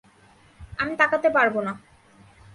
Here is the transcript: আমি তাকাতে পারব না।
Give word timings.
আমি 0.79 0.93
তাকাতে 0.95 1.29
পারব 1.29 1.55
না। 1.61 1.73